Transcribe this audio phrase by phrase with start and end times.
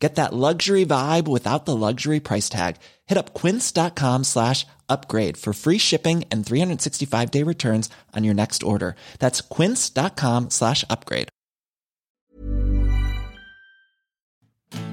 [0.00, 2.76] Get that luxury vibe without the luxury price tag.
[3.06, 8.62] Hit up quince.com slash upgrade for free shipping and 365 day returns on your next
[8.62, 8.96] order.
[9.18, 11.28] That's quince.com slash upgrade.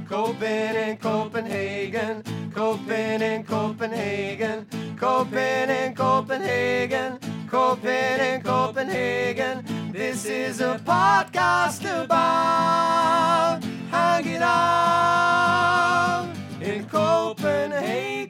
[0.10, 4.66] Coping in Copenhagen, Coping in Copenhagen,
[4.98, 9.92] Coping in Copenhagen, Coping in Copenhagen.
[9.92, 16.28] This is a podcast about hanging out
[16.62, 18.27] in Copenhagen.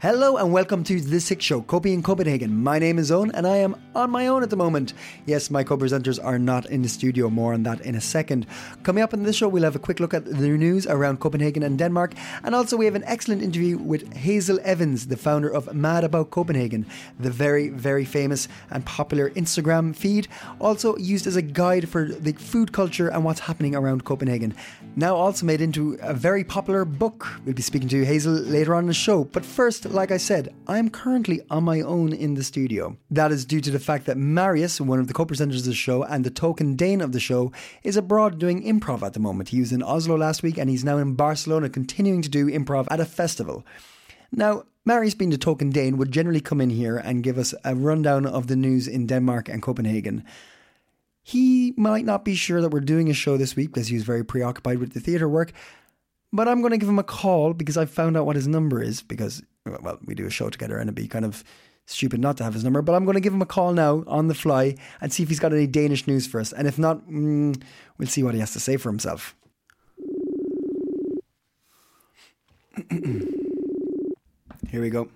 [0.00, 2.62] Hello and welcome to The Six Show, Coping in Copenhagen.
[2.62, 4.92] My name is Owen and I am on my own at the moment.
[5.26, 8.46] Yes, my co-presenters are not in the studio, more on that in a second.
[8.84, 11.64] Coming up in this show, we'll have a quick look at the news around Copenhagen
[11.64, 12.14] and Denmark,
[12.44, 16.30] and also we have an excellent interview with Hazel Evans, the founder of Mad About
[16.30, 16.86] Copenhagen,
[17.18, 20.28] the very, very famous and popular Instagram feed,
[20.60, 24.54] also used as a guide for the food culture and what's happening around Copenhagen.
[24.94, 27.26] Now also made into a very popular book.
[27.44, 30.54] We'll be speaking to Hazel later on in the show, but first, like I said,
[30.66, 32.96] I'm currently on my own in the studio.
[33.10, 36.02] That is due to the fact that Marius, one of the co-presenters of the show
[36.02, 39.48] and the token Dane of the show, is abroad doing improv at the moment.
[39.48, 42.86] He was in Oslo last week and he's now in Barcelona continuing to do improv
[42.90, 43.64] at a festival.
[44.30, 47.74] Now, Marius being the token Dane would generally come in here and give us a
[47.74, 50.24] rundown of the news in Denmark and Copenhagen.
[51.22, 54.04] He might not be sure that we're doing a show this week because he was
[54.04, 55.52] very preoccupied with the theatre work,
[56.32, 58.82] but I'm going to give him a call because I found out what his number
[58.82, 61.44] is because, well, we do a show together and it'd be kind of
[61.86, 62.82] stupid not to have his number.
[62.82, 65.28] But I'm going to give him a call now on the fly and see if
[65.28, 66.52] he's got any Danish news for us.
[66.52, 67.60] And if not, mm,
[67.96, 69.34] we'll see what he has to say for himself.
[74.70, 75.08] Here we go.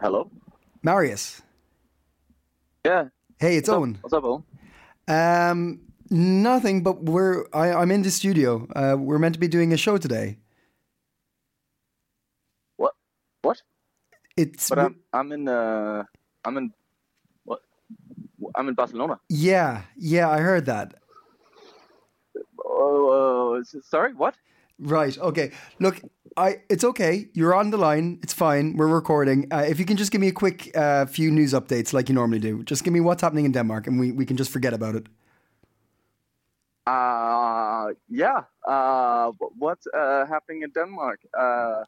[0.00, 0.30] Hello.
[0.82, 1.40] Marius.
[2.84, 3.08] Yeah.
[3.38, 3.80] Hey, it's What's up?
[3.80, 3.98] Owen.
[4.02, 4.44] What's up, Owen?
[5.08, 5.80] Um,
[6.10, 8.66] nothing, but we're I, I'm in the studio.
[8.74, 10.38] Uh, we're meant to be doing a show today.
[12.76, 12.94] What?
[13.44, 13.62] What?
[14.36, 16.04] It's But I'm I'm in uh
[16.44, 16.72] I'm in
[17.44, 17.60] what?
[18.56, 19.18] I'm in Barcelona.
[19.28, 20.30] yeah, yeah.
[20.30, 20.94] I heard that.
[22.64, 24.12] Oh, uh, sorry.
[24.14, 24.34] What?
[24.78, 25.18] Right.
[25.18, 25.50] Okay.
[25.78, 26.00] Look,
[26.36, 26.62] I.
[26.68, 27.28] It's okay.
[27.32, 28.18] You're on the line.
[28.22, 28.76] It's fine.
[28.76, 29.46] We're recording.
[29.52, 32.14] Uh, if you can just give me a quick uh, few news updates, like you
[32.14, 34.74] normally do, just give me what's happening in Denmark, and we, we can just forget
[34.74, 35.06] about it.
[36.86, 38.44] Uh yeah.
[38.66, 41.20] Uh, what's uh happening in Denmark?
[41.38, 41.84] Uh.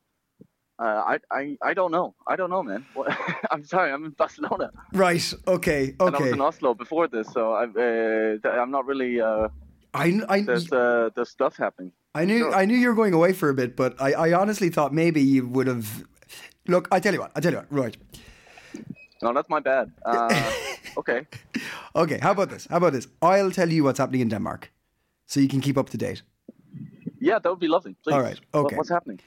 [0.78, 2.14] Uh, I, I I don't know.
[2.26, 2.84] I don't know, man.
[3.50, 3.92] I'm sorry.
[3.92, 5.34] I'm in Barcelona, Right.
[5.46, 5.94] Okay.
[6.00, 9.20] and I was in Oslo before this, so I uh, I'm not really.
[9.20, 9.48] Uh,
[9.94, 11.92] I I there's uh, there's stuff happening.
[12.14, 12.54] I knew Sure.
[12.62, 15.20] I knew you were going away for a bit, but I, I honestly thought maybe
[15.22, 15.86] you would have.
[16.68, 17.30] Look, I tell you what.
[17.36, 17.68] I tell you what.
[17.70, 17.96] Right.
[19.22, 19.92] No, that's my bad.
[20.04, 20.52] Uh,
[20.98, 21.26] okay.
[21.94, 22.18] Okay.
[22.20, 22.66] How about this?
[22.70, 23.08] How about this?
[23.22, 24.70] I'll tell you what's happening in Denmark,
[25.26, 26.22] so you can keep up to date.
[27.20, 27.96] Yeah, that would be lovely.
[28.04, 28.14] Please.
[28.14, 28.76] All right, okay.
[28.76, 29.20] what's happening?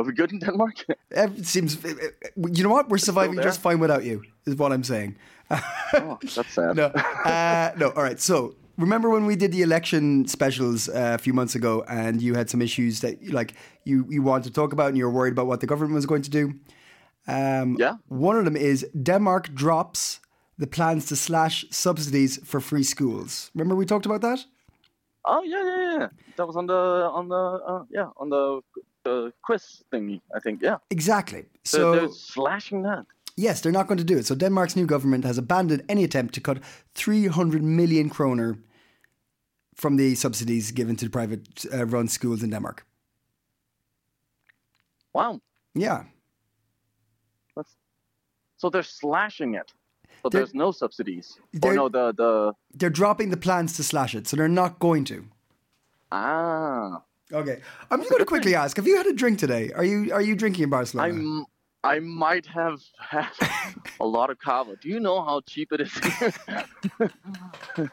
[0.00, 0.76] Are we good in Denmark?
[1.10, 1.76] It seems.
[2.56, 2.88] You know what?
[2.88, 4.22] We're surviving just fine without you.
[4.46, 5.16] Is what I'm saying.
[5.94, 6.76] oh, that's sad.
[6.80, 6.86] No.
[7.24, 7.86] Uh, no.
[7.96, 8.20] All right.
[8.20, 12.34] So remember when we did the election specials uh, a few months ago, and you
[12.36, 13.52] had some issues that like
[13.84, 16.06] you you wanted to talk about, and you were worried about what the government was
[16.06, 16.44] going to do.
[17.26, 17.96] Um, Yeah.
[18.08, 20.20] One of them is Denmark drops
[20.58, 23.50] the plans to slash subsidies for free schools.
[23.54, 24.46] Remember we talked about that?
[25.24, 26.08] Oh yeah, yeah, yeah.
[26.36, 26.80] That was on the
[27.18, 28.60] on the uh, yeah on the
[29.04, 30.20] the quiz thingy.
[30.34, 30.76] I think yeah.
[30.90, 31.44] Exactly.
[31.64, 33.06] So So they're slashing that.
[33.36, 34.26] yes, they're not going to do it.
[34.26, 36.58] So Denmark's new government has abandoned any attempt to cut
[36.94, 38.58] 300 million kroner
[39.74, 42.84] from the subsidies given to private uh, run schools in Denmark.
[45.14, 45.40] Wow.
[45.74, 46.04] Yeah.
[47.56, 47.76] That's,
[48.56, 49.72] so they're slashing it.
[50.22, 51.38] But They're- there's no subsidies.
[51.62, 55.04] Or no, the the They're dropping the plans to slash it, so they're not going
[55.06, 55.24] to.
[56.12, 57.02] ah.
[57.32, 57.60] Okay.
[57.90, 59.70] I'm just going to quickly ask: Have you had a drink today?
[59.74, 61.08] Are you are you drinking in Barcelona?
[61.14, 61.44] I'm.
[61.82, 63.30] I might have had
[64.00, 64.76] a lot of cava.
[64.82, 66.32] Do you know how cheap it is here?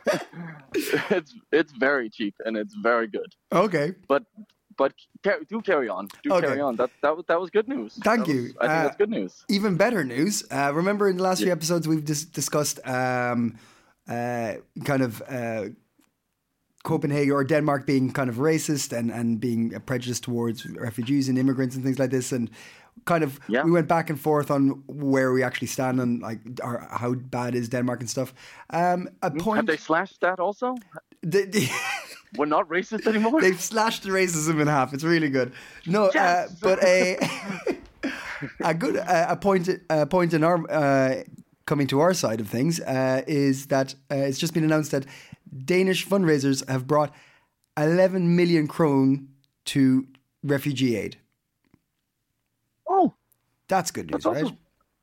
[0.74, 3.34] it's it's very cheap and it's very good.
[3.52, 3.94] Okay.
[4.08, 4.24] But
[4.78, 4.94] but
[5.50, 6.08] do carry on.
[6.24, 6.48] Do Okay.
[6.48, 6.76] carry on.
[6.76, 7.94] That that was that was good news.
[8.04, 8.42] Thank That you.
[8.44, 9.46] was- I think Uh, that's good news.
[9.50, 10.44] Even better news.
[10.52, 13.56] Uh, remember in the last few episodes we've dis- discussed um,
[14.08, 15.66] uh, kind of uh,
[16.88, 21.76] Copenhagen or Denmark being kind of racist and, and being prejudiced towards refugees and immigrants
[21.76, 22.32] and things like this.
[22.32, 22.50] And
[23.06, 23.66] kind of Yeah.
[23.66, 27.54] we went back and forth on where we actually stand on like our, how bad
[27.56, 28.34] is Denmark and stuff.
[28.74, 30.76] Um, a Have they slashed that also?
[31.32, 31.68] they, they,
[32.38, 33.42] We're not racist anymore.
[33.42, 34.94] they've slashed the racism in half.
[34.94, 35.52] It's really good.
[35.86, 37.18] No, uh, but a
[38.60, 41.24] a good uh, a point a point in our uh,
[41.66, 45.06] coming to our side of things uh, is that uh, it's just been announced that
[45.66, 47.14] Danish fundraisers have brought
[47.78, 49.28] 11 million krone
[49.66, 50.08] to
[50.44, 51.18] refugee aid.
[52.88, 53.14] oh,
[53.68, 54.58] That's good news, that's also right?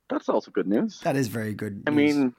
[0.09, 0.99] that's also good news.
[1.01, 1.83] That is very good.
[1.87, 2.15] I news.
[2.15, 2.35] mean,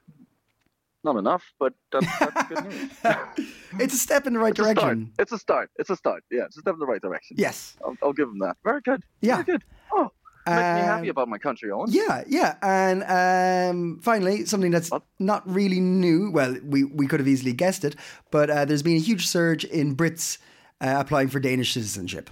[1.03, 2.91] not enough, but that's, that's good news.
[3.79, 5.11] it's a step in the right It's a direction.
[5.19, 5.69] It's a start.
[5.77, 6.23] It's a start.
[6.31, 7.37] Yeah, it's a step in the right direction.
[7.39, 7.75] Yes.
[7.83, 8.57] I'll, I'll give them that.
[8.63, 9.03] Very good.
[9.21, 9.35] Yeah.
[9.43, 9.63] Very good.
[9.93, 10.11] Oh,
[10.49, 11.87] makes me happy Um, about my country, Owen.
[11.91, 12.55] Yeah, yeah.
[12.61, 15.03] And um, finally, something that's What?
[15.19, 16.31] not really new.
[16.31, 17.95] Well, we, we could have easily guessed it,
[18.31, 20.37] but uh, there's been a huge surge in Brits
[20.81, 22.29] uh, applying for Danish citizenship.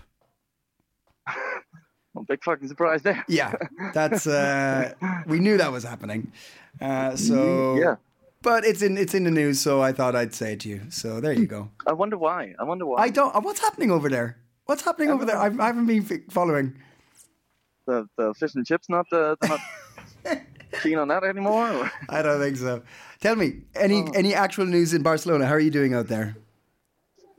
[2.14, 3.26] Well, big fucking surprise there.
[3.28, 3.52] Yeah,
[3.94, 4.94] that's uh,
[5.28, 6.32] we knew that was happening.
[6.80, 7.96] Uh, so Yeah.
[8.42, 10.82] but it's in it's in the news, so I thought I'd say it to you.
[10.90, 11.72] So there you go.
[11.86, 12.56] I wonder why.
[12.58, 13.02] I wonder why.
[13.04, 13.36] I don't.
[13.36, 14.38] uh, What's happening over there?
[14.66, 15.36] What's happening over there?
[15.38, 16.78] I've, I haven't been following.
[17.86, 19.62] The the fish and chips not uh, they're not
[20.84, 21.70] keen on that anymore.
[21.72, 21.92] Or?
[22.10, 22.82] I don't think so.
[23.22, 24.12] Tell me any Oh.
[24.16, 25.46] any actual news in Barcelona?
[25.46, 26.36] How are you doing out there?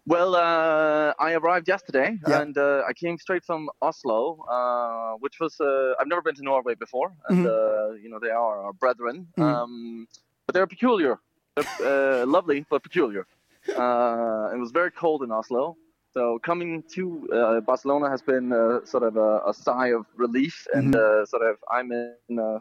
[0.08, 2.40] Well, uh, I arrived yesterday, Yeah.
[2.43, 6.43] and uh, I came straight from Oslo, uh, which was uh, I've never been to
[6.44, 7.46] Norway before, and Mhm.
[7.46, 9.42] uh, you know they are our brethren, Mhm.
[9.52, 10.06] um,
[10.46, 11.19] but they're peculiar.
[11.56, 13.25] They're uh, lovely but peculiar.
[13.84, 15.76] Uh, it was very cold in Oslo,
[16.16, 20.66] so coming to uh, Barcelona has been uh, sort of a, a sigh of relief,
[20.72, 22.60] and uh, sort of I'm in a, I'm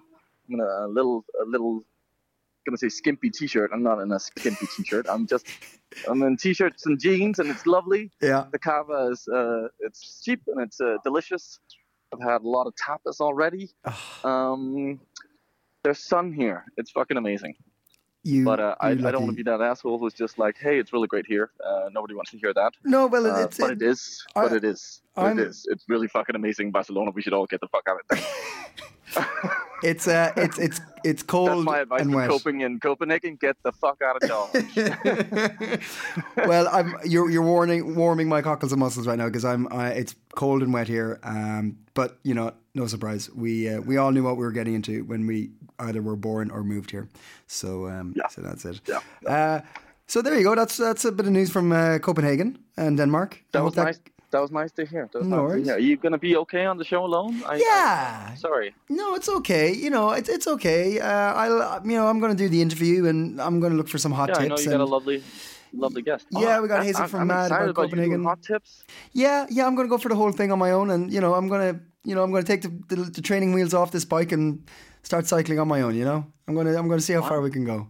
[0.50, 1.82] in a little a little
[2.66, 3.72] gonna say skimpy t-shirt.
[3.74, 5.06] I'm not in a skimpy t-shirt.
[5.08, 5.48] I'm just
[6.10, 8.12] I'm in t-shirts and jeans, and it's lovely.
[8.22, 8.46] Yeah.
[8.52, 11.60] The cava is uh, it's cheap and it's uh, delicious.
[12.14, 13.70] I've had a lot of tapas already.
[14.26, 15.00] Um,
[15.86, 16.66] there's sun here.
[16.76, 17.56] It's fucking amazing.
[18.26, 20.80] You, But uh, I, I don't want to be that asshole who's just like, hey,
[20.80, 21.52] it's really great here.
[21.64, 22.74] Uh, nobody wants to hear that.
[22.84, 24.26] No, well, Uh, it's but it, it is.
[24.34, 25.02] But it is.
[25.16, 25.68] I'm, it is.
[25.70, 27.12] It's really fucking amazing, Barcelona.
[27.12, 28.26] We should all get the fuck out of there.
[29.84, 32.30] it's uh, it's it's it's cold That's my advice and for wet.
[32.30, 33.36] coping in Copenhagen.
[33.36, 35.80] Get the fuck out of Dodge.
[36.48, 39.90] well, I'm you're you're warming warming my cockles and muscles right now because I'm I,
[39.90, 41.20] it's cold and wet here.
[41.24, 43.30] Um, but you know, no surprise.
[43.36, 46.52] We uh, we all knew what we were getting into when we either were born
[46.52, 47.08] or moved here.
[47.48, 48.28] So um, Yeah.
[48.30, 48.82] so that's it.
[48.88, 49.02] Yeah.
[49.32, 49.62] Uh,
[50.08, 50.56] so there you go.
[50.56, 53.44] That's that's a bit of news from uh, Copenhagen and Denmark.
[53.52, 54.00] That was nice.
[54.36, 55.04] That was nice to hear.
[55.12, 55.66] That was No nice to worries.
[55.68, 55.76] hear.
[55.80, 57.32] Are you gonna be okay on the show alone?
[57.52, 58.32] I, Yeah.
[58.34, 58.70] I, sorry.
[59.00, 59.68] No, it's okay.
[59.84, 60.84] You know, it's it's okay.
[61.10, 61.58] Uh, I'll
[61.90, 64.14] you know I'm going to do the interview and I'm going to look for some
[64.20, 64.66] hot Yeah, I know tips.
[64.66, 65.20] you got a lovely,
[65.86, 66.26] lovely guest.
[66.44, 68.24] Yeah, we got Hazel I'm- from I'm Mad about about you doing Copenhagen.
[68.32, 68.72] hot tips.
[69.24, 71.22] Yeah, yeah, I'm going to go for the whole thing on my own, and you
[71.24, 71.74] know, I'm going to,
[72.10, 74.46] you know, I'm going to take the, the, the training wheels off this bike and
[75.04, 75.96] start cycling on my own.
[76.02, 77.88] You know, I'm going to, I'm going to see how far we can go.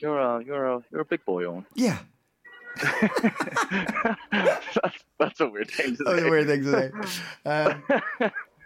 [0.00, 1.64] You're a, you're a, you're a big boy, Owen.
[1.74, 1.98] Yeah,
[4.32, 6.26] that's, that's a weird thing to say.
[6.26, 6.90] a weird thing to say.
[7.44, 7.82] Um,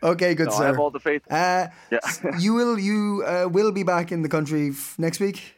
[0.03, 0.67] okay, good No, I sir.
[0.67, 1.23] have all the faith.
[1.31, 1.99] Uh, Yeah.
[2.38, 5.55] you will, you uh, will be back in the country f- next week.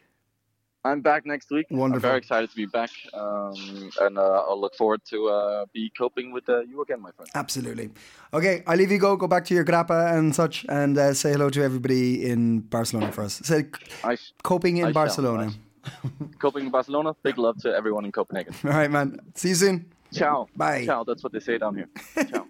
[0.83, 1.65] I'm back next week.
[1.71, 1.95] Wonderful.
[1.95, 5.91] I'm very excited to be back, um, and uh, I'll look forward to uh, be
[5.97, 7.27] coping with uh, you again, my friend.
[7.33, 7.89] Absolutely.
[8.31, 9.15] Okay, I leave you go.
[9.15, 13.11] Go back to your grappa and such, and uh, say hello to everybody in Barcelona
[13.11, 13.41] for us.
[13.43, 13.65] Say
[14.03, 15.47] I sh- coping in I shall, Barcelona.
[15.47, 15.53] I
[16.39, 17.15] coping in Barcelona.
[17.23, 18.53] Big love to everyone in Copenhagen.
[18.63, 19.19] All right, man.
[19.35, 19.91] See you soon.
[20.13, 20.47] Ciao.
[20.55, 20.85] Bye.
[20.85, 21.03] Ciao.
[21.03, 21.89] That's what they say down here.
[22.29, 22.47] Ciao.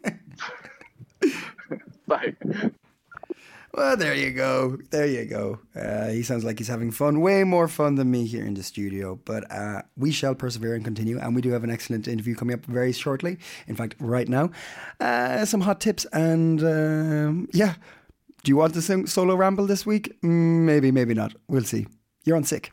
[2.08, 2.36] Bye.
[3.74, 4.78] Well, there you go.
[4.90, 5.60] There you go.
[5.76, 7.20] Uh, he sounds like he's having fun.
[7.20, 9.20] Way more fun than me here in the studio.
[9.26, 11.20] But uh, we shall persevere and continue.
[11.20, 13.38] And we do have an excellent interview coming up very shortly.
[13.68, 14.52] In fact, right now.
[15.02, 16.06] Uh, some hot tips.
[16.14, 17.74] And um, yeah.
[18.44, 20.22] Do you want to sing solo ramble this week?
[20.22, 21.34] Mm, maybe, maybe not.
[21.50, 21.88] We'll see.
[22.24, 22.72] You're on sick.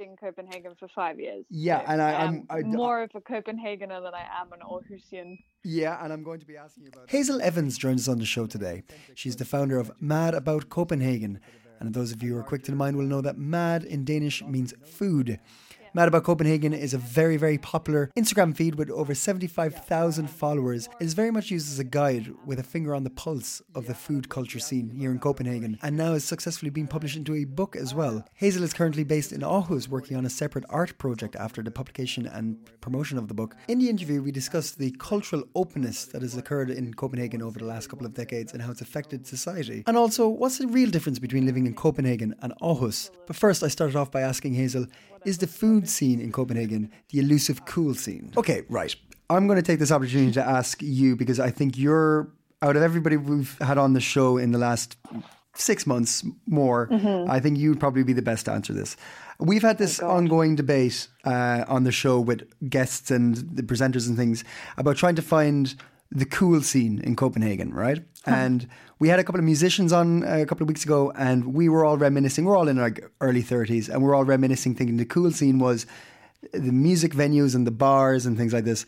[0.00, 1.44] I've lived in Copenhagen for five years.
[1.50, 4.52] Yeah, so and I- I I'm- am I- more of a Copenhagener than I am
[4.52, 5.38] an Aarhusian.
[5.62, 8.24] Yeah, and I'm going to be asking you about Hazel Evans joins us on the
[8.26, 8.82] show today.
[9.14, 11.40] She's the founder of Mad About Copenhagen.
[11.80, 14.04] And those of you who are quick to the mind will know that mad in
[14.04, 15.40] Danish means food.
[15.92, 20.88] Mad About Copenhagen is a very, very popular Instagram feed with over 75,000 followers.
[21.00, 23.88] It is very much used as a guide with a finger on the pulse of
[23.88, 27.44] the food culture scene here in Copenhagen and now is successfully being published into a
[27.44, 28.24] book as well.
[28.34, 32.24] Hazel is currently based in Aarhus working on a separate art project after the publication
[32.24, 33.56] and promotion of the book.
[33.66, 37.64] In the interview, we discussed the cultural openness that has occurred in Copenhagen over the
[37.64, 39.82] last couple of decades and how it's affected society.
[39.88, 43.10] And also, what's the real difference between living in Copenhagen and Aarhus?
[43.26, 44.86] But first, I started off by asking Hazel,
[45.24, 48.32] is the food scene in Copenhagen the elusive cool scene?
[48.36, 48.94] Okay, right.
[49.28, 52.28] I'm going to take this opportunity to ask you because I think you're
[52.62, 54.96] out of everybody we've had on the show in the last
[55.54, 57.30] six months more, Mm-hmm.
[57.30, 58.96] I think you'd probably be the best to answer this.
[59.38, 64.06] We've had Oh, this ongoing debate uh, on the show with guests and the presenters
[64.08, 64.44] and things
[64.76, 65.74] about trying to find
[66.10, 68.02] the cool scene in Copenhagen, right?
[68.26, 71.54] And we had a couple of musicians on uh, a couple of weeks ago, and
[71.54, 72.44] we were all reminiscing.
[72.44, 75.86] We're all in our early 30s, and we're all reminiscing, thinking the cool scene was
[76.52, 78.86] the music venues and the bars and things like this.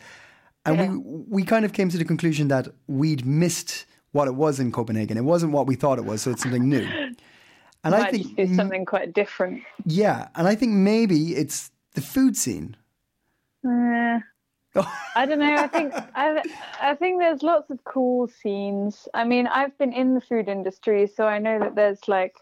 [0.65, 4.59] And we we kind of came to the conclusion that we'd missed what it was
[4.59, 5.17] in Copenhagen.
[5.17, 6.87] It wasn't what we thought it was, so it's something new.
[7.85, 9.61] And I think be something quite different.
[9.85, 12.77] yeah, and I think maybe it's the food scene.
[13.67, 14.19] Uh,
[15.15, 15.55] I don't know.
[15.55, 16.41] I think I,
[16.81, 19.07] I think there's lots of cool scenes.
[19.13, 22.35] I mean, I've been in the food industry, so I know that there's like.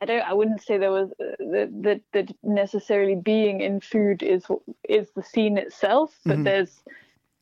[0.00, 0.22] I don't.
[0.22, 4.44] I wouldn't say there was uh, that that that necessarily being in food is
[4.88, 6.82] is the scene itself, but there's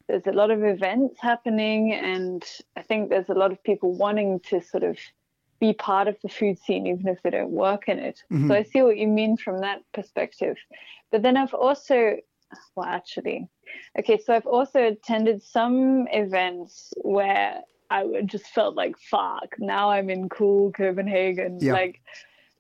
[0.06, 2.44] there's a lot of events happening, and
[2.76, 4.98] I think there's a lot of people wanting to sort of
[5.60, 8.22] be part of the food scene, even if they don't work in it.
[8.48, 10.56] So I see what you mean from that perspective.
[11.10, 12.16] But then I've also,
[12.74, 13.48] well, actually,
[13.98, 20.10] okay, so I've also attended some events where I just felt like, fuck, now I'm
[20.10, 21.58] in cool Copenhagen.
[21.60, 21.72] Yeah.
[21.72, 22.00] Like,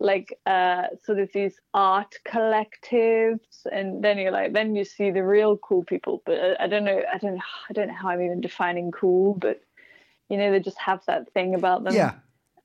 [0.00, 5.22] like uh sort of these art collectives and then you're like then you see the
[5.22, 8.08] real cool people but uh, I, I don't know i don't i don't know how
[8.08, 9.60] i'm even defining cool but
[10.28, 12.14] you know they just have that thing about them Yeah,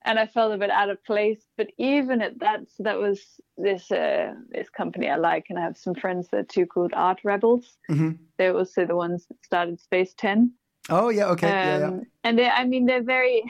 [0.04, 1.44] and I felt a bit out of place.
[1.56, 3.20] But even at that, so that was
[3.56, 6.92] this uh, this company I like, and I have some friends that are too called
[6.94, 7.78] Art Rebels.
[7.90, 8.18] Mhm.
[8.38, 10.52] They're also the ones that started Space Ten.
[10.88, 11.86] Oh yeah, okay, yeah, yeah.
[11.86, 13.42] Um, And they, I mean, they're very.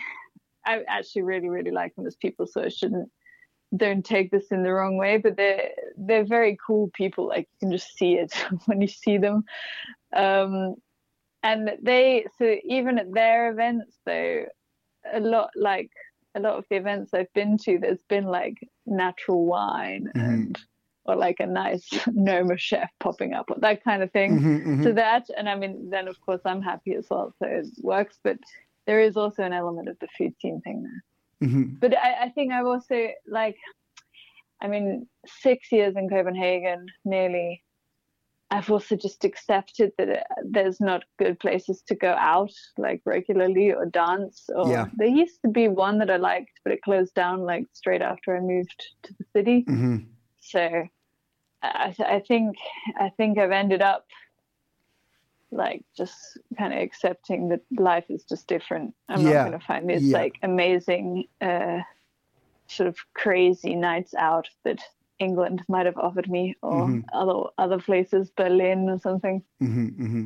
[0.66, 3.10] I actually really, really like them as people, so I shouldn't.
[3.74, 7.28] Don't take this in the wrong way, but they're they're very cool people.
[7.28, 8.32] Like you can just see it
[8.66, 9.44] when you see them.
[10.14, 10.74] Um,
[11.42, 14.46] and they so even at their events though,
[15.12, 15.90] a lot like
[16.34, 20.58] a lot of the events I've been to, there's been like natural wine and
[21.04, 24.38] or like a nice Noma chef popping up, or that kind of thing.
[24.38, 27.66] Mm-hmm, So that, and I mean, then of course I'm happy as well, so it
[27.82, 28.18] works.
[28.22, 28.38] But
[28.86, 31.48] there is also an element of the food scene thing there.
[31.48, 31.74] Mm-hmm.
[31.80, 33.56] But I, I think I've also like,
[34.60, 37.62] I mean, six years in Copenhagen, nearly.
[38.52, 43.86] I've also just accepted that there's not good places to go out like regularly or
[43.86, 44.50] dance.
[44.54, 44.88] Or Yeah.
[44.96, 48.36] there used to be one that I liked, but it closed down like straight after
[48.36, 49.64] I moved to the city.
[49.68, 49.98] Mm-hmm.
[50.40, 50.88] So
[51.62, 52.56] I, I think
[52.98, 54.06] I think I've ended up
[55.52, 58.94] like just kind of accepting that life is just different.
[59.08, 59.30] I'm Yeah.
[59.30, 60.18] not going to find these Yeah.
[60.18, 61.80] like amazing, uh,
[62.66, 64.80] sort of crazy nights out that
[65.20, 67.00] England might have offered me, or Mm-hmm.
[67.12, 69.42] other other places, Berlin or something.
[69.62, 70.24] Mm-hmm,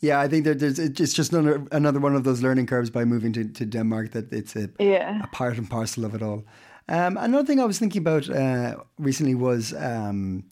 [0.00, 3.04] Yeah, I think that there's it's just another another one of those learning curves by
[3.04, 5.22] moving to, to Denmark that it's a, Yeah.
[5.22, 6.42] a part and parcel of it all.
[6.88, 10.42] Um, another thing I was thinking about uh, recently was um,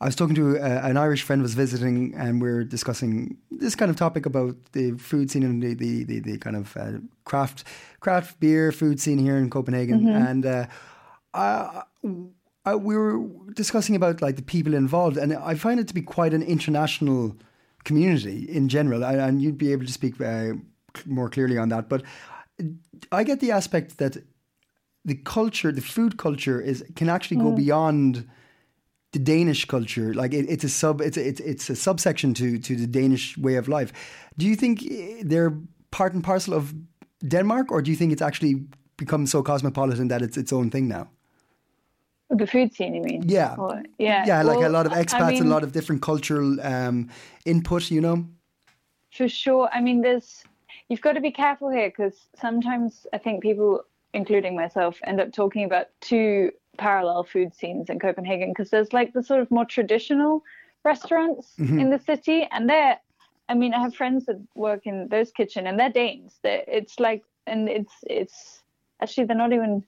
[0.00, 3.74] I was talking to uh, an Irish friend was visiting, and we are discussing this
[3.74, 6.98] kind of topic about the food scene and the the, the, the kind of uh,
[7.24, 7.64] craft
[8.00, 10.66] craft beer food scene here in Copenhagen, and uh,
[11.34, 11.82] I,
[12.66, 16.02] I, we were discussing about like the people involved, and I find it to be
[16.02, 17.36] quite an international
[17.84, 20.54] community in general, and, and you'd be able to speak uh,
[21.06, 22.02] more clearly on that, but.
[23.12, 24.16] I get the aspect that
[25.04, 28.26] the culture, the food culture, is can actually go beyond
[29.12, 30.12] the Danish culture.
[30.12, 33.38] Like it, it's a sub, it's a, it's it's a subsection to to the Danish
[33.38, 33.92] way of life.
[34.36, 35.56] Do you think eh, they're
[35.90, 36.74] part and parcel of
[37.26, 40.88] Denmark, or do you think it's actually become so cosmopolitan that it's its own thing
[40.88, 41.08] now?
[42.30, 43.22] The food scene, you mean?
[43.28, 43.54] Yeah.
[43.56, 44.24] Or- yeah.
[44.26, 46.60] Yeah, like a lot of I- I expats and mean- a lot of different cultural
[46.60, 47.08] um,
[47.44, 47.90] input.
[47.90, 48.26] You know.
[49.12, 49.68] For sure.
[49.72, 50.42] I mean, there's
[50.88, 55.32] you've got to be careful here because sometimes I think people, including myself, end up
[55.32, 59.64] talking about two parallel food scenes in Copenhagen because there's like the sort of more
[59.64, 60.42] traditional
[60.84, 62.98] restaurants in the city, and they're.
[63.48, 66.32] I mean, I have friends that work in those kitchen, and they're Danes.
[66.42, 68.62] They're, it's like, and it's it's
[69.00, 69.84] actually they're not even.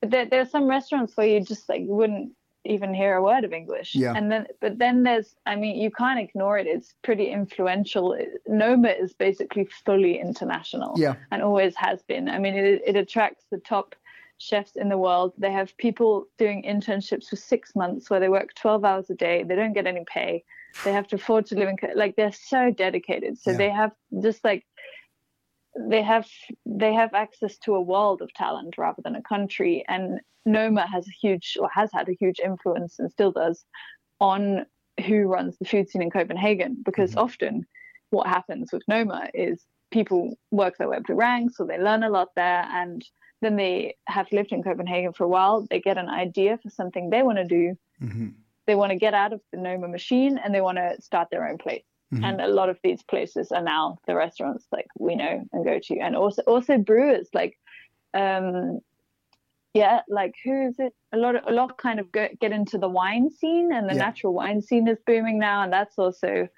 [0.00, 2.32] But there, there are some restaurants where you just like wouldn't
[2.64, 3.94] even hear a word of English.
[3.94, 4.12] Yeah.
[4.14, 6.66] And then, but then there's, I mean, you can't ignore it.
[6.66, 8.16] It's pretty influential.
[8.46, 10.94] Noma is basically fully international.
[10.96, 11.14] Yeah.
[11.30, 12.28] And always has been.
[12.28, 13.94] I mean, it, it attracts the top
[14.38, 15.32] chefs in the world.
[15.38, 19.44] They have people doing internships for six months where they work 12 hours a day.
[19.44, 20.44] They don't get any pay.
[20.84, 23.38] They have to afford to live in, like, they're so dedicated.
[23.38, 23.56] So Yeah.
[23.56, 24.66] they have just like,
[25.78, 26.26] they have
[26.64, 31.06] they have access to a world of talent rather than a country and noma has
[31.06, 33.64] a huge or has had a huge influence and still does
[34.20, 34.64] on
[35.06, 37.66] who runs the food scene in copenhagen because often
[38.10, 42.02] what happens with noma is people work their way up the ranks or they learn
[42.02, 43.04] a lot there and
[43.42, 45.66] then they have lived in Copenhagen for a while.
[45.68, 47.76] They get an idea for something they want to do.
[48.02, 48.28] Mm-hmm.
[48.66, 51.46] They want to get out of the Noma machine and they want to start their
[51.46, 51.84] own place.
[52.14, 52.24] Mm-hmm.
[52.24, 55.80] And a lot of these places are now the restaurants like we know and go
[55.82, 57.58] to, and also also brewers like,
[58.14, 58.78] um,
[59.74, 60.94] yeah, like who is it?
[61.12, 63.94] A lot of a lot kind of go, get into the wine scene, and the
[63.94, 64.04] Yeah.
[64.06, 66.48] natural wine scene is booming now, and that's also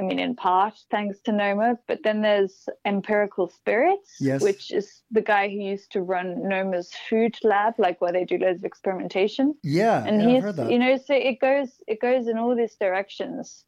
[0.00, 4.42] I mean, in part thanks to Noma, but then there's Empirical Spirits, Yes.
[4.42, 8.36] which is the guy who used to run Noma's food lab, like where they do
[8.36, 9.54] loads of experimentation.
[9.62, 13.64] Yeah, And yeah, he's, you know, so it goes, it goes in all these directions,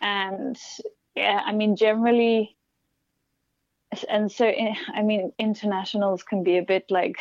[0.00, 0.58] and
[1.14, 2.56] yeah, I mean, generally,
[4.08, 4.46] and so
[4.94, 7.16] I mean, internationals can be a bit like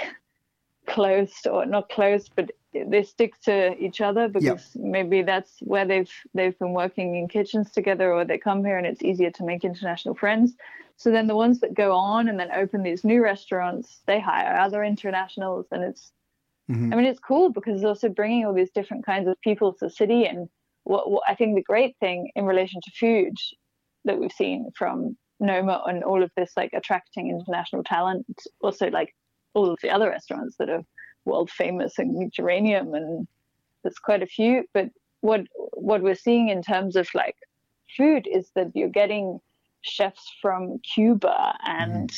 [0.88, 6.12] closed or not closed, but they stick to each other because maybe that's where they've
[6.34, 9.64] they've been working in kitchens together, or they come here and it's easier to make
[9.64, 10.56] international friends.
[10.98, 14.58] So then the ones that go on and then open these new restaurants, they hire
[14.58, 16.12] other internationals, and it's
[16.70, 16.92] Mhm.
[16.92, 19.86] I mean, it's cool because it's also bringing all these different kinds of people to
[19.86, 20.26] the city.
[20.26, 20.50] And
[20.86, 23.34] what, what I think the great thing in relation to food
[24.06, 28.26] that we've seen from Noma and all of this, like attracting international talent,
[28.62, 29.14] also like
[29.54, 30.84] all of the other restaurants that are
[31.26, 33.28] world famous and Geranium, and
[33.84, 34.64] there's quite a few.
[34.74, 34.90] But
[35.22, 35.42] what
[35.74, 37.36] what we're seeing in terms of like
[37.98, 39.40] food is that you're getting
[39.82, 42.12] chefs from Cuba and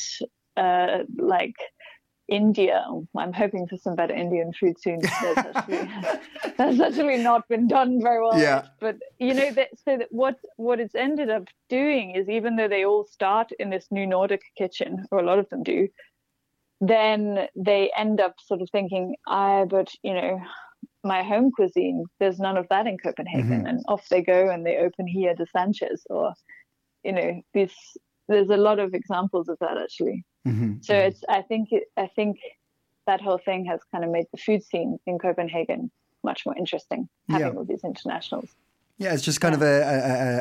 [0.57, 1.55] uh, like
[2.27, 2.84] India.
[3.17, 5.00] I'm hoping for some better Indian food soon.
[5.00, 5.89] That's actually,
[6.57, 8.39] that's actually not been done very well.
[8.39, 8.67] Yeah.
[8.79, 12.67] But you know that so that what what it's ended up doing is even though
[12.67, 15.88] they all start in this new Nordic kitchen, or a lot of them do,
[16.81, 20.41] then they end up sort of thinking, I but you know,
[21.03, 23.67] my home cuisine, there's none of that in Copenhagen, mm-hmm.
[23.67, 26.34] and off they go and they open here the Sanchez, or
[27.03, 27.74] you know, this.
[28.29, 30.25] There's a lot of examples of that actually.
[30.47, 30.83] Mhm.
[30.83, 32.37] So it's I think I think
[33.05, 35.91] that whole thing has kind of made the food scene in Copenhagen
[36.23, 37.53] much more interesting, having Yeah.
[37.59, 38.49] all these internationals.
[38.97, 39.75] Yeah, it's just kind of a,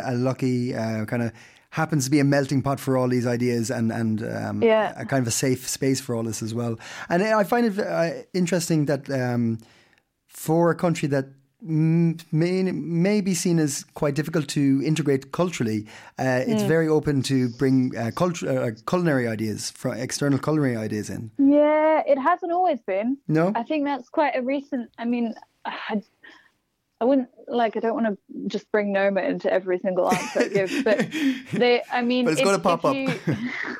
[0.06, 1.30] a, a- lucky uh, kind of
[1.70, 4.92] happens to be a melting pot for all these ideas and and um, Yeah.
[4.96, 6.76] a kind of a safe space for all this as well.
[7.08, 9.58] And I find it uh, interesting that um,
[10.26, 11.26] for a country that
[11.66, 15.86] may may be seen as quite difficult to integrate culturally,
[16.18, 21.10] uh, it's very open to bring uh, culture, uh, culinary ideas from external culinary ideas
[21.10, 21.30] in.
[21.38, 23.18] Yeah, it hasn't always been.
[23.28, 24.90] No, I think that's quite a recent.
[24.98, 26.02] I mean, I,
[27.00, 27.76] I wouldn't like.
[27.76, 31.06] I don't want to just bring Noma into every single answer I give, but
[31.52, 31.82] they.
[31.92, 32.94] I mean, But it's if- gonna pop up.
[32.94, 33.08] you-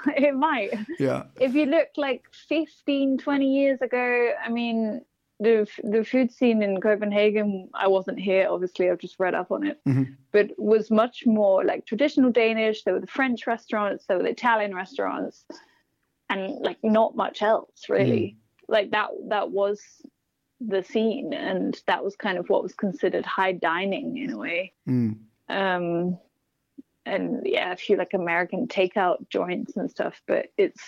[0.17, 0.71] it might.
[0.99, 5.03] yeah, if you look like 15 20 years ago i mean
[5.39, 9.67] the the food scene in copenhagen i wasn't here obviously i've just read up on
[9.67, 9.79] it.
[10.33, 14.31] But was much more like traditional danish there were the french restaurants there were the
[14.31, 15.45] italian restaurants
[16.29, 18.37] and like not much else really.
[18.69, 19.81] Like that that was
[20.61, 24.73] the scene and that was kind of what was considered high dining in a way.
[24.89, 25.19] Mm.
[25.49, 26.19] um
[27.05, 30.83] and yeah a few like american takeout joints and stuff but it's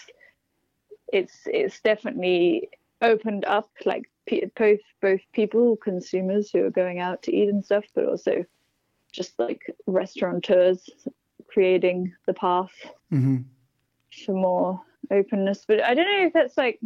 [1.12, 2.68] it's it's definitely
[3.00, 4.10] opened up like
[4.56, 8.44] both both people consumers who are going out to eat and stuff but also
[9.12, 10.88] just like restaurateurs
[11.48, 12.72] creating the path
[13.10, 13.38] hmm
[14.24, 16.80] for more openness but i don't know if that's like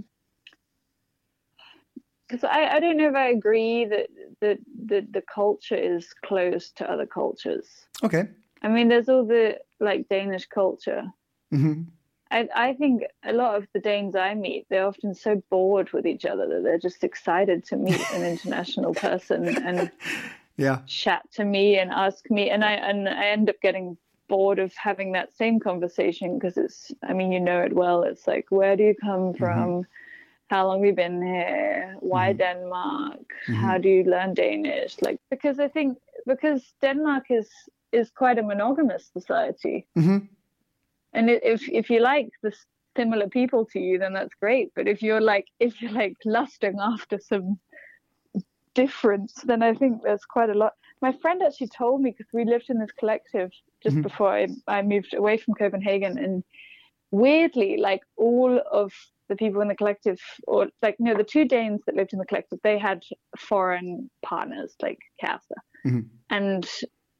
[2.28, 4.08] because I, I don't know if i agree that
[4.40, 8.28] that the, the culture is closed to other cultures okay.
[8.62, 11.04] I mean, there's all the like Danish culture.
[11.50, 11.82] hmm
[12.32, 16.06] I, I think a lot of the Danes I meet, they're often so bored with
[16.06, 19.90] each other that they're just excited to meet an international person and
[20.56, 20.78] Yeah.
[20.86, 22.50] chat to me and ask me.
[22.50, 23.96] And I and I end up getting
[24.28, 26.90] bored of having that same conversation because it's.
[27.02, 28.02] I mean, you know it well.
[28.02, 29.38] It's like, where do you come mm-hmm.
[29.38, 29.86] from?
[30.48, 31.96] How long have you been here?
[32.00, 32.38] Why mm-hmm.
[32.38, 33.26] Denmark?
[33.46, 33.82] How mm-hmm.
[33.82, 34.96] do you learn Danish?
[35.02, 37.48] Like because I think because Denmark is
[37.92, 39.86] is quite a monogamous society.
[41.12, 42.52] And if if you like the
[42.96, 44.72] similar people to you, then that's great.
[44.74, 47.58] But if you're like if you're like lusting after some
[48.74, 50.72] difference, then I think there's quite a lot.
[51.00, 53.50] My friend actually told me because we lived in this collective
[53.82, 54.02] just mm-hmm.
[54.02, 56.44] before I, I moved away from Copenhagen, and
[57.10, 58.92] weirdly, like all of
[59.28, 62.18] the people in the collective, or like you know, the two Danes that lived in
[62.18, 63.02] the collective, they had
[63.38, 66.00] foreign partners, like Kasta, mm-hmm.
[66.30, 66.68] and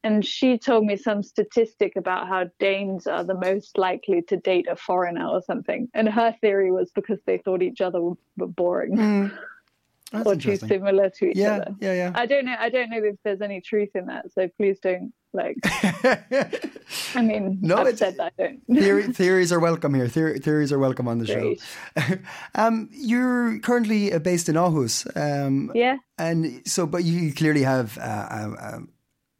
[0.04, 4.66] and she told me some statistic about how Danes are the most likely to date
[4.68, 5.88] a foreigner or something.
[5.94, 9.30] And her theory was because they thought each other were, boring
[10.12, 11.74] That's or too similar to each Yeah, other.
[11.80, 12.12] yeah, yeah.
[12.14, 12.56] I don't know.
[12.58, 14.30] I don't know if there's any truth in that.
[14.32, 15.56] So please don't Like,
[17.14, 18.60] I mean, No, I've said that I don't.
[18.66, 20.08] Theory, theories are welcome here.
[20.08, 21.60] Theory, theories are welcome on the Great.
[21.98, 22.14] show.
[22.54, 25.06] um, you're currently uh, based in Aarhus.
[25.16, 25.96] Um, yeah.
[26.18, 28.82] And so, but you clearly have uh, a,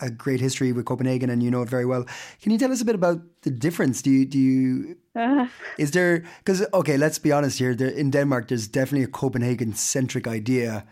[0.07, 2.05] a, great history with Copenhagen, and you know it very well.
[2.43, 4.03] Can you tell us a bit about the difference?
[4.03, 5.47] Do you do you Uh,
[5.79, 7.75] is there because okay, let's be honest here.
[7.75, 10.85] There, in Denmark, there's definitely a Copenhagen centric idea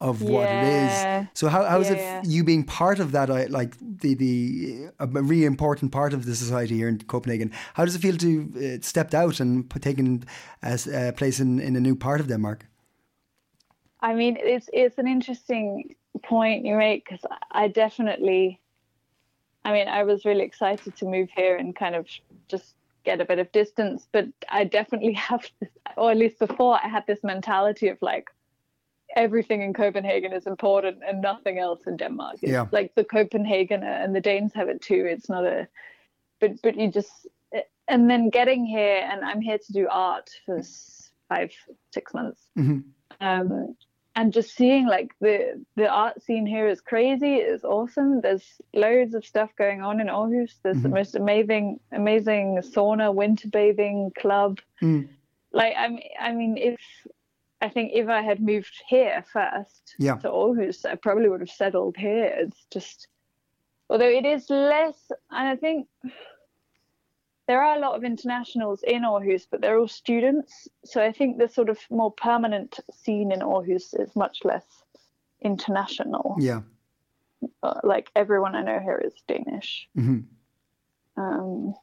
[0.00, 0.84] of what it Yeah.
[0.86, 1.06] is.
[1.34, 2.22] So how how is Yeah, it yeah.
[2.36, 3.28] you being part of that?
[3.28, 4.34] Like the the
[4.98, 7.50] a really important part of the society here in Copenhagen.
[7.74, 10.24] How does it feel to uh, stepped out and put, taken
[10.62, 12.64] a s- a place in in a new part of Denmark?
[14.02, 18.60] I mean, it's it's an interesting point you make because I definitely,
[19.64, 22.06] I mean, I was really excited to move here and kind of
[22.48, 22.74] just
[23.04, 26.88] get a bit of distance, but I definitely have, this, or at least before, I
[26.88, 28.28] had this mentality of like
[29.16, 32.36] everything in Copenhagen is important and nothing else in Denmark.
[32.42, 32.66] It's Yeah.
[32.72, 35.06] like the Copenhagen and the Danes have it too.
[35.08, 35.68] It's not a,
[36.40, 37.26] but but you just,
[37.88, 40.60] and then getting here and I'm here to do art for
[41.28, 41.52] five
[41.92, 42.42] six months
[43.20, 43.76] um,
[44.16, 49.14] and just seeing like the the art scene here is crazy it's awesome there's loads
[49.14, 50.94] of stuff going on in Aarhus there's the mm-hmm.
[50.94, 54.58] most amazing amazing sauna winter bathing club.
[54.82, 55.08] Mm.
[55.52, 56.80] Like I mean, I mean if
[57.60, 60.16] I think if I had moved here first Yeah.
[60.16, 63.08] to Aarhus I probably would have settled here it's just
[63.90, 64.98] although it is less
[65.30, 65.88] and I think
[67.46, 70.68] there are a lot of internationals in Aarhus, but they're all students.
[70.84, 74.64] So I think the sort of more permanent scene in Aarhus is much less
[75.40, 76.36] international.
[76.38, 76.62] Yeah.
[77.62, 79.88] Uh, like everyone I know here is Danish.
[79.96, 80.24] Mhm.
[81.16, 81.74] Um,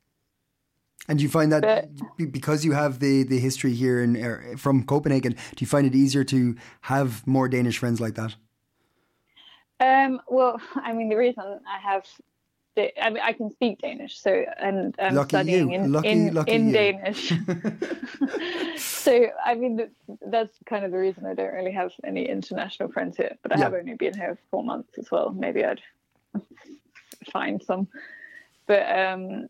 [1.10, 4.56] And do you find that But- because you have the, the history here in er,
[4.58, 8.36] from Copenhagen, do you find it easier to have more Danish friends like that?
[9.80, 12.06] um, well, I mean, the reason I have,
[12.76, 15.76] I mean, I can speak Danish, so and I'm Lucky studying you.
[15.84, 16.72] in Lucky- in, lucky in.
[16.72, 17.32] Danish.
[18.78, 19.90] so I mean,
[20.26, 23.38] that's kind of the reason I don't really have any international friends here.
[23.44, 23.66] But I Yeah.
[23.66, 25.32] have only been here for four months as well.
[25.32, 25.82] Maybe I'd
[27.32, 27.88] find some.
[28.66, 29.48] But um,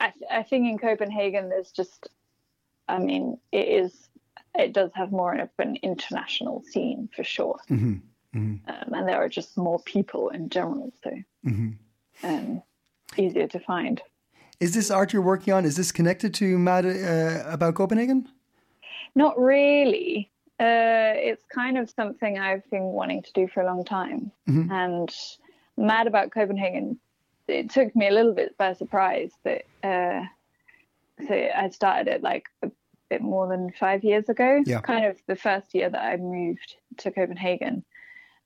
[0.00, 2.08] I, th- I think in Copenhagen, there's just,
[2.88, 4.08] I mean, it is,
[4.54, 7.58] it does have more of an international scene for sure.
[7.70, 11.10] Um, and there are just more people in general, so
[12.22, 12.62] um,
[13.16, 14.00] easier to find.
[14.60, 15.64] Is this art you're working on?
[15.64, 18.28] Is this connected to Mad uh, about Copenhagen?
[19.14, 20.30] Not really.
[20.60, 24.30] Uh, it's kind of something I've been wanting to do for a long time.
[24.46, 25.10] And
[25.76, 26.98] mad about Copenhagen,
[27.48, 30.24] it took me a little bit by surprise that uh,
[31.26, 32.70] so I started it like a
[33.08, 34.62] bit more than five years ago.
[34.66, 34.80] Yeah.
[34.80, 37.84] Kind of the first year that I moved to Copenhagen.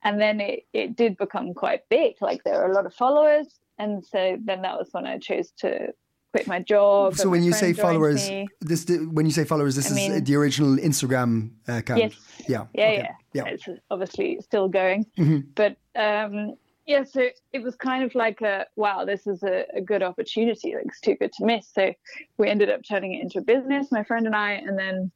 [0.02, 2.14] And then it, it did become quite big.
[2.20, 3.46] Like there were a lot of followers.
[3.78, 5.92] And so then that was when I chose to
[6.32, 7.16] quit my job.
[7.16, 8.48] So when you say followers, me.
[8.60, 12.00] this when you say followers, this I is mean- the original Instagram uh, account.
[12.00, 12.14] Yes.
[12.48, 12.66] Yeah.
[12.74, 13.42] yeah, okay, yeah, yeah.
[13.44, 13.54] Mm-hmm.
[13.54, 15.06] It's obviously still going,
[15.54, 16.54] but um,
[16.86, 17.04] yeah.
[17.04, 20.74] So it was kind of like a wow, this is a, a good opportunity.
[20.74, 21.68] Like it's too good to miss.
[21.68, 21.92] So
[22.36, 25.10] we ended up turning it into a business, my friend and I, and then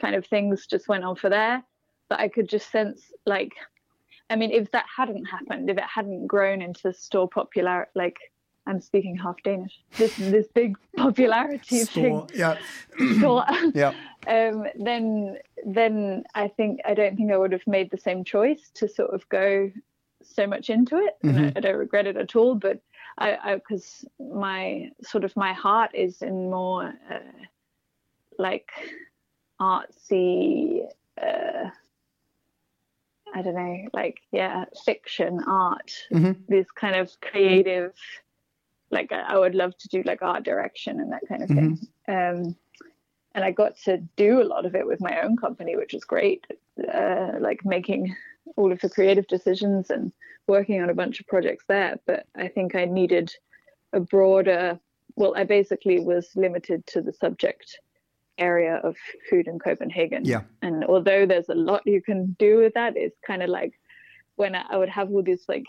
[0.00, 1.62] kind of things just went on for there.
[2.08, 3.52] But I could just sense like,
[4.30, 8.16] I mean, if that hadn't happened, if it hadn't grown into store popular, like
[8.66, 12.38] I'm speaking half Danish, this this big popularity Store, thing.
[12.38, 12.56] yeah.
[13.18, 13.44] Store.
[13.74, 13.92] Yeah.
[14.28, 18.70] um, then then I think I don't think I would have made the same choice
[18.74, 19.70] to sort of go
[20.22, 22.54] so much into it, and I, I don't regret it at all.
[22.54, 22.80] But
[23.18, 27.18] I because my sort of my heart is in more uh,
[28.38, 28.70] like
[29.60, 30.82] artsy.
[31.20, 31.70] Uh,
[33.34, 35.92] I don't know, like yeah, fiction art.
[36.48, 37.92] This kind of creative.
[38.90, 41.78] Like I would love to do like art direction and that kind of thing.
[42.08, 42.56] Um,
[43.34, 46.04] and I got to do a lot of it with my own company, which is
[46.04, 46.44] great.
[46.92, 48.16] Uh, like making
[48.56, 50.12] all of the creative decisions and
[50.48, 52.00] working on a bunch of projects there.
[52.06, 53.32] But I think I needed
[53.92, 54.80] a broader.
[55.14, 57.78] Well, I basically was limited to the subject
[58.40, 58.96] area of
[59.28, 60.24] food in Copenhagen.
[60.24, 60.42] Yeah.
[60.62, 63.72] And although there's a lot you can do with that, it's kind of like
[64.36, 65.66] when I I would have all these like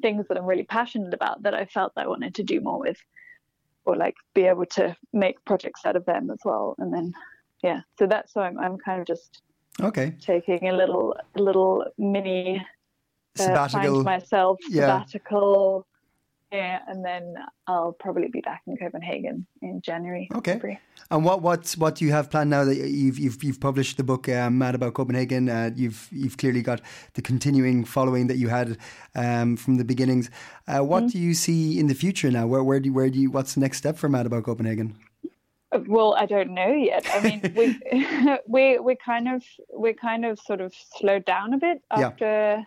[0.00, 2.98] things that I'm really passionate about that I felt I wanted to do more with
[3.84, 6.74] or like be able to make projects out of them as well.
[6.78, 7.12] And then,
[7.62, 9.42] yeah, so that's why I'm, I'm kind of just
[9.80, 10.14] Okay.
[10.20, 12.64] taking a little, a little mini
[13.40, 13.94] uh, Sabbatical.
[13.94, 15.04] find myself Yeah.
[15.04, 15.86] sabbatical.
[16.52, 17.34] And then
[17.66, 20.28] I'll probably be back in Copenhagen in January.
[20.34, 20.52] Okay.
[20.52, 20.80] February.
[21.10, 24.04] And what what's what do you have planned now that you've you've you've published the
[24.04, 25.48] book um, Mad About Copenhagen?
[25.48, 26.80] Uh, you've you've clearly got
[27.14, 28.78] the continuing following that you had
[29.14, 30.30] um, from the beginnings.
[30.66, 32.46] Uh, what do you see in the future now?
[32.46, 34.96] Where where do you, where do you what's the next step for Mad About Copenhagen?
[35.86, 37.06] Well, I don't know yet.
[37.12, 39.42] I mean, we we we kind of
[39.76, 42.64] we kind of sort of slowed down a bit Yeah.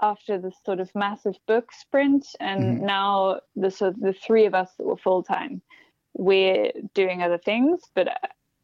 [0.00, 2.86] After the sort of massive book sprint, and Mm-hmm.
[2.86, 5.62] now the sort of the three of us that were full time,
[6.14, 8.14] we're doing other things, but uh,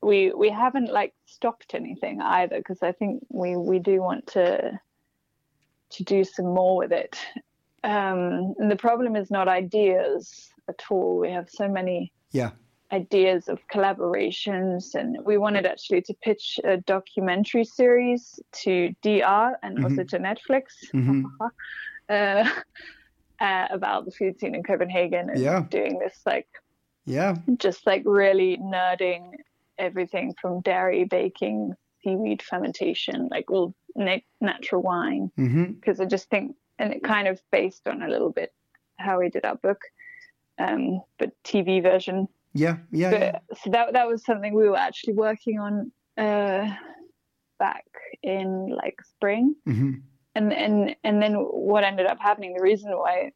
[0.02, 4.78] we we haven't like stopped anything either because I think we we do want to
[5.90, 7.18] to do some more with it.
[7.84, 11.18] Um, and the problem is not ideas at all.
[11.18, 12.50] We have so many Yeah.
[12.92, 19.82] Ideas of collaborations and we wanted actually to pitch a documentary series to DR and
[19.84, 21.24] also to Netflix hmm
[22.08, 22.48] uh,
[23.40, 25.60] uh, about the food scene in Copenhagen and Yeah.
[25.70, 26.46] doing this like
[27.06, 27.34] Yeah.
[27.58, 29.32] just like really nerding
[29.78, 36.56] everything from dairy baking seaweed fermentation like all na- natural wine because I just think,
[36.78, 38.52] and it kind of based on a little bit
[38.98, 39.80] how we did our book,
[40.58, 42.28] um, but TV version.
[42.54, 42.76] Yeah.
[42.90, 43.10] Yeah.
[43.10, 43.38] But, yeah.
[43.62, 46.72] So that that was something we were actually working on uh,
[47.58, 47.84] back
[48.22, 49.94] in like spring, hmm
[50.34, 52.54] and and and then what ended up happening.
[52.54, 53.32] The reason why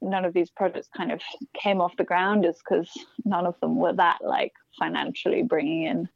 [0.00, 1.20] none of these projects kind of
[1.54, 2.90] came off the ground is because
[3.24, 6.08] none of them were that like financially bringing in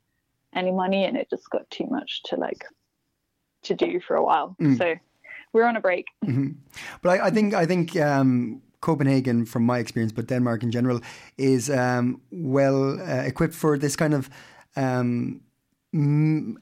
[0.55, 2.65] any money, and it just got too much to like
[3.65, 4.57] to do for a while.
[4.61, 4.79] Mm.
[4.79, 4.95] So
[5.53, 6.07] we're on a break.
[7.03, 11.01] But I, I think I think um, Copenhagen, from my experience, but Denmark in general,
[11.37, 14.29] is um, well uh, equipped for this kind of
[14.77, 15.41] um,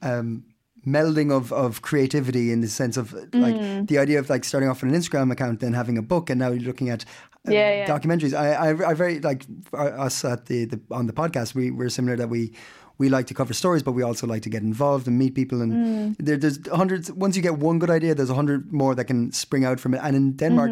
[0.01, 0.43] um,
[0.85, 3.55] melding of, of creativity in the sense of like
[3.87, 6.39] the idea of like starting off with an Instagram account, then having a book, and
[6.39, 7.05] now you're looking at
[7.47, 7.87] uh, Yeah, yeah.
[7.87, 8.33] documentaries.
[8.33, 11.55] I, I I very like uh, us at the, the on the podcast.
[11.55, 12.51] We we're similar that we.
[12.99, 15.61] We like to cover stories, but we also like to get involved and meet people.
[15.63, 17.11] And there, there's hundreds.
[17.11, 19.93] Once you get one good idea, there's a hundred more that can spring out from
[19.95, 19.99] it.
[20.03, 20.71] And in Denmark,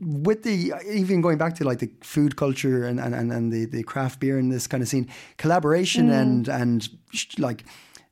[0.00, 3.64] with the even going back to like the food culture and and, and, and the,
[3.66, 5.08] the craft beer and this kind of scene,
[5.38, 7.64] collaboration and and sh- like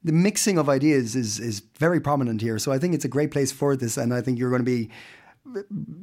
[0.02, 2.58] the mixing of ideas is is very prominent here.
[2.58, 4.70] So I think it's a great place for this, and I think you're going to
[4.78, 4.90] be.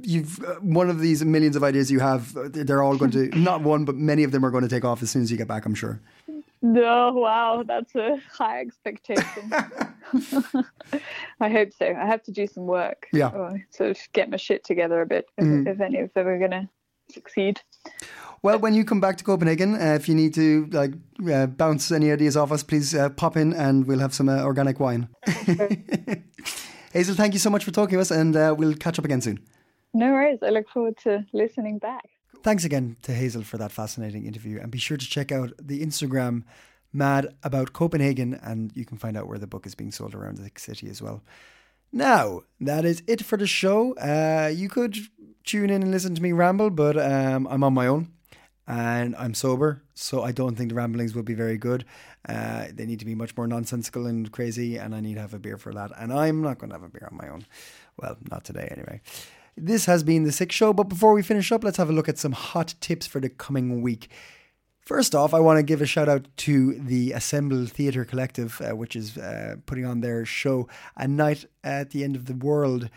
[0.03, 2.35] You've uh, one of these millions of ideas you have.
[2.37, 4.85] uh, They're all going to not one, but many of them are going to take
[4.85, 5.65] off as soon as you get back.
[5.65, 5.99] I'm sure.
[6.63, 9.51] No, wow, that's a high expectation.
[11.41, 11.85] I hope so.
[11.85, 13.07] I have to do some work.
[13.11, 13.27] Yeah.
[13.27, 16.39] Or sort of get my shit together a bit if, if any of them are
[16.39, 16.69] going to
[17.11, 17.59] succeed.
[18.43, 20.93] Well, when you come back to Copenhagen, uh, if you need to like
[21.29, 24.41] uh, bounce any ideas off us, please uh, pop in and we'll have some uh,
[24.43, 25.09] organic wine.
[26.93, 29.19] Hazel, thank you so much for talking to us, and uh, we'll catch up again
[29.19, 29.39] soon.
[29.93, 30.39] No worries.
[30.41, 32.09] I look forward to listening back.
[32.43, 35.81] Thanks again to Hazel for that fascinating interview, and be sure to check out the
[35.81, 36.43] Instagram
[36.91, 40.39] Mad About Copenhagen, and you can find out where the book is being sold around
[40.39, 41.23] the city as well.
[41.93, 43.93] Now, that is it for the show.
[43.93, 44.97] Uh, you could
[45.45, 48.11] tune in and listen to me ramble, but um, I'm on my own
[48.67, 51.85] and I'm sober, so I don't think the ramblings will be very good.
[52.27, 55.33] Uh, they need to be much more nonsensical and crazy, and I need to have
[55.33, 55.91] a beer for that.
[55.97, 57.45] And I'm not going to have a beer on my own.
[57.95, 58.99] Well, not today anyway.
[59.55, 62.09] This has been the CiC Show, but before we finish up, let's have a look
[62.09, 64.09] at some hot tips for the coming week.
[64.81, 68.75] First off, I want to give a shout out to the Assemble Theatre Collective, uh,
[68.75, 72.89] which is uh, putting on their show A Night at the End of the World.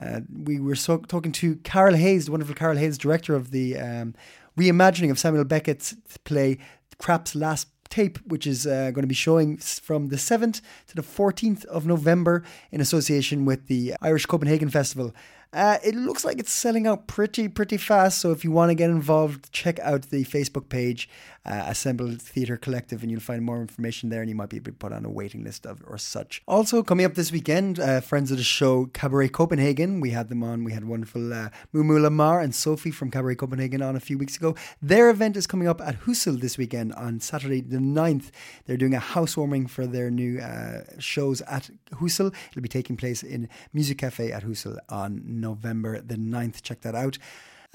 [0.00, 3.76] Uh, we were so- talking to Carol Hayes, the wonderful Carol Hayes, director of the
[3.76, 4.14] um,
[4.58, 6.58] reimagining of Samuel Beckett's play
[6.98, 11.02] Krapp's Last Tape, which is uh, going to be showing from the 7th to the
[11.02, 15.12] 14th of November in association with the Irish Copenhagen Festival.
[15.54, 18.18] Uh, it looks like it's selling out pretty, pretty fast.
[18.18, 21.08] So if you want to get involved, check out the Facebook page,
[21.46, 24.20] uh, Assemble Theatre Collective, and you'll find more information there.
[24.20, 26.42] And you might be put on a waiting list of or such.
[26.46, 30.00] Also coming up this weekend, uh, friends of the show Cabaret Copenhagen.
[30.00, 30.64] We had them on.
[30.64, 34.36] We had wonderful uh, Mumu Lamar and Sophie from Cabaret Copenhagen on a few weeks
[34.36, 34.54] ago.
[34.82, 38.30] Their event is coming up at Huset this weekend on Saturday the 9th.
[38.66, 42.34] They're doing a housewarming for their new uh, shows at Huset.
[42.50, 46.60] It'll be taking place in Music Cafe at Huset on November the 9th.
[46.60, 47.16] Check that out.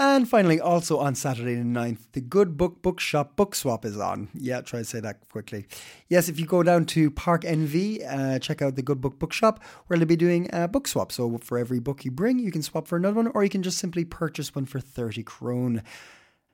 [0.01, 4.29] And finally, also on Saturday the 9th, the Good Book Bookshop Book Swap is on.
[4.33, 5.65] Yeah, try to say that quickly.
[6.07, 9.61] Yes, if you go down to Park NV, uh, check out the Good Book Bookshop,
[9.87, 11.11] where they'll be doing a book swap.
[11.11, 13.61] So for every book you bring, you can swap for another one, or you can
[13.61, 15.83] just simply purchase one for 30 krone.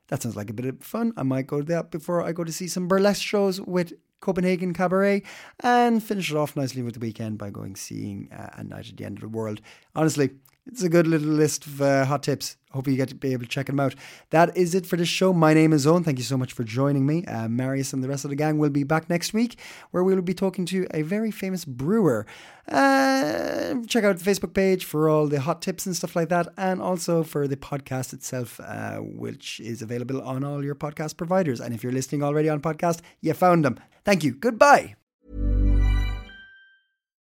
[0.07, 1.13] That sounds like a bit of fun.
[1.15, 4.73] I might go to that before I go to see some burlesque shows with Copenhagen
[4.73, 5.21] Cabaret
[5.59, 8.97] and finish it off nicely with the weekend by going seeing uh, A Night at
[8.97, 9.61] the End of the World.
[9.95, 10.31] Honestly,
[10.67, 12.57] It's a good little list of uh, hot tips.
[12.71, 13.93] Hope you get to be able to check them out.
[14.31, 15.31] That is it for this show.
[15.31, 16.03] My name is Owen.
[16.03, 17.23] Thank you so much for joining me.
[17.25, 19.59] Uh, Marius and the rest of the gang will be back next week,
[19.91, 22.25] where we will be talking to a very famous brewer.
[22.67, 26.47] Uh, check out the Facebook page for all the hot tips and stuff like that,
[26.57, 31.61] and also for the podcast itself, uh, which is available on all your podcast providers.
[31.61, 33.79] And if you're listening already on podcast, you found them.
[34.03, 34.33] Thank you.
[34.33, 34.95] Goodbye.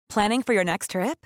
[0.09, 1.25] Planning for your next trip?